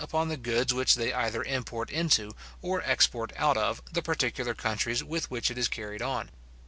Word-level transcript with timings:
upon 0.03 0.29
the 0.29 0.37
goods 0.37 0.73
which 0.73 0.95
they 0.95 1.13
either 1.13 1.43
import 1.43 1.91
into, 1.91 2.31
or 2.63 2.81
export 2.85 3.31
out 3.35 3.55
of, 3.55 3.83
the 3.93 4.01
particular 4.01 4.55
countries 4.55 5.03
with 5.03 5.29
which 5.29 5.51
it 5.51 5.59
is 5.59 5.67
carried 5.67 6.01
on. 6.01 6.27